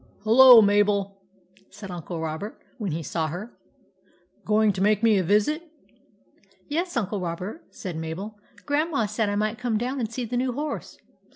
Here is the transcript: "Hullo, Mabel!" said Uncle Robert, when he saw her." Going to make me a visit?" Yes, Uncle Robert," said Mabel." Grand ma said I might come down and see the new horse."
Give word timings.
"Hullo, 0.23 0.63
Mabel!" 0.63 1.21
said 1.69 1.91
Uncle 1.91 2.19
Robert, 2.19 2.57
when 2.79 2.91
he 2.91 3.03
saw 3.03 3.27
her." 3.27 3.55
Going 4.47 4.73
to 4.73 4.81
make 4.81 5.03
me 5.03 5.19
a 5.19 5.23
visit?" 5.23 5.61
Yes, 6.67 6.97
Uncle 6.97 7.21
Robert," 7.21 7.61
said 7.69 7.95
Mabel." 7.95 8.39
Grand 8.65 8.89
ma 8.89 9.05
said 9.05 9.29
I 9.29 9.35
might 9.35 9.59
come 9.59 9.77
down 9.77 9.99
and 9.99 10.11
see 10.11 10.25
the 10.25 10.37
new 10.37 10.53
horse." 10.53 10.97